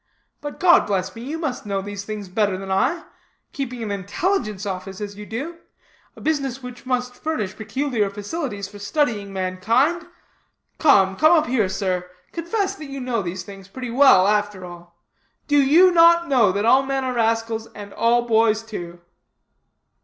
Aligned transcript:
But, 0.41 0.59
God 0.59 0.87
bless 0.87 1.15
me, 1.15 1.21
you 1.21 1.37
must 1.37 1.63
know 1.67 1.79
these 1.79 2.03
things 2.03 2.27
better 2.27 2.57
than 2.57 2.71
I; 2.71 3.03
keeping 3.53 3.83
an 3.83 3.91
intelligence 3.91 4.65
office 4.65 4.99
as 4.99 5.15
you 5.15 5.27
do; 5.27 5.59
a 6.15 6.21
business 6.21 6.63
which 6.63 6.87
must 6.87 7.13
furnish 7.13 7.55
peculiar 7.55 8.09
facilities 8.09 8.67
for 8.67 8.79
studying 8.79 9.31
mankind. 9.31 10.07
Come, 10.79 11.15
come 11.17 11.33
up 11.37 11.45
here, 11.45 11.69
sir; 11.69 12.09
confess 12.31 12.79
you 12.79 12.99
know 12.99 13.21
these 13.21 13.43
things 13.43 13.67
pretty 13.67 13.91
well, 13.91 14.25
after 14.27 14.65
all. 14.65 14.97
Do 15.47 15.61
you 15.61 15.91
not 15.91 16.27
know 16.27 16.51
that 16.51 16.65
all 16.65 16.81
men 16.81 17.03
are 17.03 17.13
rascals, 17.13 17.67
and 17.75 17.93
all 17.93 18.25
boys, 18.27 18.63
too?" 18.63 19.01